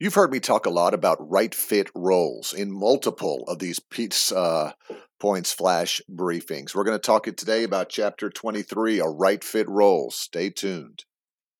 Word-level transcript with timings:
You've 0.00 0.14
heard 0.14 0.32
me 0.32 0.40
talk 0.40 0.66
a 0.66 0.70
lot 0.70 0.92
about 0.92 1.30
right 1.30 1.54
fit 1.54 1.88
roles 1.94 2.52
in 2.52 2.72
multiple 2.72 3.44
of 3.46 3.60
these 3.60 3.78
Pete's 3.78 4.32
uh, 4.32 4.72
Points 5.20 5.52
Flash 5.52 6.00
briefings. 6.10 6.74
We're 6.74 6.84
going 6.84 6.98
to 6.98 7.06
talk 7.06 7.28
it 7.28 7.36
today 7.36 7.62
about 7.62 7.90
chapter 7.90 8.28
23, 8.28 8.98
a 8.98 9.04
right 9.04 9.42
fit 9.44 9.68
role. 9.68 10.10
Stay 10.10 10.50
tuned. 10.50 11.04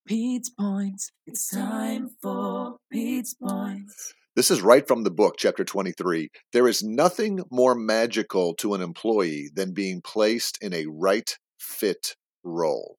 Pete's 0.07 0.51
Points. 0.51 1.13
It's 1.27 1.49
time 1.49 2.11
for 2.21 2.79
Pete's 2.91 3.35
Points. 3.35 4.15
This 4.35 4.51
is 4.51 4.63
right 4.63 4.87
from 4.87 5.05
the 5.05 5.13
book, 5.13 5.37
chapter 5.39 5.65
23. 5.65 6.29
There 6.53 6.67
is 6.67 6.83
nothing 6.83 7.41
more 7.53 7.77
magical 7.77 8.55
to 8.55 8.75
an 8.75 8.83
employee 8.83 9.49
than 9.55 9.73
being 9.73 10.01
placed 10.03 10.59
in 10.61 10.75
a 10.75 10.87
right 10.87 11.39
fit 11.61 12.17
role. 12.43 12.99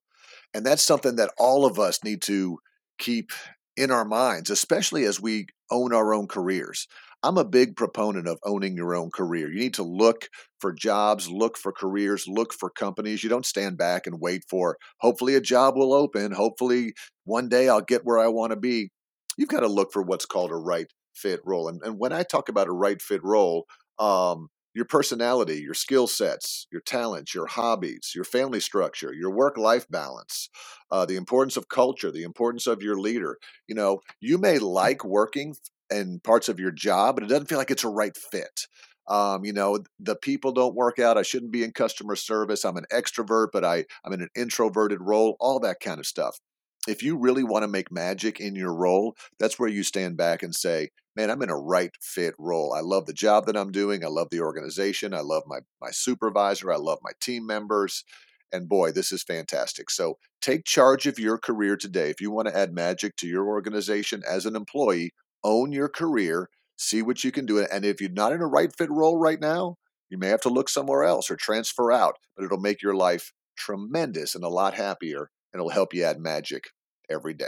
And 0.54 0.66
that's 0.66 0.82
something 0.82 1.18
that 1.18 1.34
all 1.38 1.66
of 1.66 1.78
us 1.78 2.06
need 2.06 2.22
to 2.24 2.60
keep 2.98 3.32
in 3.78 3.92
our 3.92 4.06
minds, 4.06 4.50
especially 4.50 5.06
as 5.06 5.20
we 5.20 5.48
own 5.72 5.94
our 5.94 6.14
own 6.14 6.28
careers. 6.28 6.88
I'm 7.24 7.38
a 7.38 7.44
big 7.44 7.76
proponent 7.76 8.28
of 8.28 8.38
owning 8.46 8.76
your 8.76 8.94
own 8.96 9.10
career. 9.10 9.52
You 9.52 9.60
need 9.60 9.74
to 9.76 9.84
look 9.84 10.30
for 10.60 10.72
jobs, 10.72 11.28
look 11.28 11.58
for 11.58 11.72
careers, 11.72 12.28
look 12.28 12.54
for 12.54 12.70
companies. 12.70 13.24
You 13.24 13.30
don't 13.30 13.46
stand 13.46 13.78
back 13.78 14.06
and 14.06 14.22
wait 14.22 14.44
for, 14.48 14.78
hopefully, 15.00 15.34
a 15.36 15.42
job 15.42 15.76
will 15.76 15.94
open. 15.94 16.32
Hopefully, 16.32 16.94
one 17.24 17.50
day 17.50 17.68
I'll 17.68 17.82
get 17.82 18.06
where 18.06 18.20
I 18.20 18.28
want 18.28 18.52
to 18.52 18.58
be. 18.58 18.92
You've 19.38 19.50
got 19.50 19.62
to 19.62 19.68
look 19.68 19.92
for 19.92 20.04
what's 20.04 20.26
called 20.26 20.52
a 20.52 20.56
right 20.56 20.88
fit 21.16 21.40
role. 21.44 21.68
And, 21.68 21.82
and 21.84 21.98
when 21.98 22.14
I 22.14 22.24
talk 22.24 22.48
about 22.48 22.68
a 22.68 22.74
right 22.74 23.02
fit 23.02 23.24
role, 23.24 23.66
um, 23.98 24.50
your 24.76 24.86
personality, 24.86 25.62
your 25.62 25.74
skill 25.74 26.06
sets, 26.06 26.68
your 26.72 26.82
talents, 26.82 27.34
your 27.34 27.48
hobbies, 27.48 28.12
your 28.14 28.26
family 28.26 28.60
structure, 28.60 29.14
your 29.14 29.32
work 29.32 29.58
life 29.58 29.88
balance, 29.90 30.50
uh, 30.92 31.06
the 31.06 31.16
importance 31.16 31.58
of 31.58 31.70
culture, 31.70 32.12
the 32.12 32.24
importance 32.24 32.68
of 32.68 32.84
your 32.84 33.00
leader. 33.00 33.38
You 33.68 33.76
know, 33.76 34.02
you 34.20 34.38
may 34.38 34.60
like 34.60 35.06
working 35.06 35.56
in 35.90 36.20
parts 36.20 36.50
of 36.50 36.60
your 36.60 36.72
job, 36.72 37.16
but 37.16 37.24
it 37.24 37.30
doesn't 37.30 37.48
feel 37.48 37.58
like 37.58 37.72
it's 37.72 37.86
a 37.86 37.90
right 37.90 38.16
fit. 38.16 38.68
Um, 39.08 39.46
you 39.46 39.54
know, 39.54 39.80
the 40.00 40.16
people 40.16 40.52
don't 40.52 40.76
work 40.76 41.00
out. 41.00 41.18
I 41.18 41.22
shouldn't 41.22 41.52
be 41.52 41.64
in 41.64 41.72
customer 41.72 42.16
service. 42.16 42.66
I'm 42.66 42.78
an 42.78 42.86
extrovert, 42.92 43.50
but 43.54 43.64
I, 43.64 43.86
I'm 44.04 44.14
in 44.14 44.22
an 44.22 44.30
introverted 44.36 45.00
role, 45.00 45.38
all 45.40 45.60
that 45.62 45.80
kind 45.80 46.00
of 46.00 46.06
stuff 46.06 46.40
if 46.88 47.02
you 47.02 47.18
really 47.18 47.44
want 47.44 47.64
to 47.64 47.68
make 47.68 47.92
magic 47.92 48.40
in 48.40 48.56
your 48.56 48.74
role, 48.74 49.16
that's 49.40 49.58
where 49.58 49.70
you 49.70 49.84
stand 49.84 50.18
back 50.18 50.44
and 50.44 50.54
say, 50.54 50.90
man, 51.16 51.30
I'm 51.30 51.42
in 51.42 51.50
a 51.50 51.58
right 51.58 51.92
fit 52.02 52.34
role. 52.38 52.74
I 52.74 52.82
love 52.82 53.06
the 53.06 53.14
job 53.14 53.46
that 53.46 53.58
I'm 53.58 53.72
doing. 53.72 54.04
I 54.04 54.08
love 54.08 54.30
the 54.32 54.42
organization. 54.42 55.14
I 55.14 55.22
love 55.22 55.44
my, 55.48 55.60
my 55.82 55.92
supervisor. 55.92 56.72
I 56.72 56.78
love 56.78 57.00
my 57.02 57.12
team 57.22 57.46
members. 57.46 58.04
And 58.52 58.70
boy, 58.70 58.92
this 58.92 59.12
is 59.12 59.24
fantastic. 59.24 59.90
So 59.90 60.18
take 60.42 60.66
charge 60.66 61.08
of 61.08 61.20
your 61.20 61.38
career 61.38 61.76
today. 61.78 62.10
If 62.10 62.22
you 62.22 62.32
want 62.32 62.48
to 62.48 62.58
add 62.58 62.74
magic 62.74 63.16
to 63.18 63.28
your 63.28 63.48
organization 63.48 64.24
as 64.28 64.46
an 64.46 64.56
employee, 64.56 65.14
own 65.44 65.72
your 65.72 65.90
career, 65.90 66.50
see 66.78 67.02
what 67.02 67.24
you 67.24 67.32
can 67.32 67.46
do. 67.46 67.60
And 67.60 67.86
if 67.86 68.02
you're 68.02 68.10
not 68.10 68.34
in 68.34 68.42
a 68.42 68.48
right 68.48 68.72
fit 68.76 68.90
role 68.92 69.18
right 69.18 69.40
now, 69.40 69.78
you 70.10 70.18
may 70.18 70.28
have 70.28 70.42
to 70.42 70.50
look 70.50 70.70
somewhere 70.70 71.04
else 71.04 71.32
or 71.32 71.36
transfer 71.36 71.92
out, 71.92 72.18
but 72.36 72.46
it'll 72.46 72.60
make 72.60 72.82
your 72.82 72.96
life 72.96 73.32
tremendous 73.58 74.36
and 74.36 74.44
a 74.44 74.50
lot 74.50 74.74
happier 74.74 75.30
and 75.52 75.60
it'll 75.60 75.70
help 75.70 75.94
you 75.94 76.04
add 76.04 76.20
magic 76.20 76.66
every 77.10 77.34
day. 77.34 77.46